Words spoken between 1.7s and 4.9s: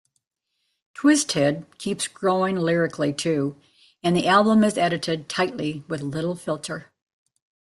keeps growing lyrically too and the album is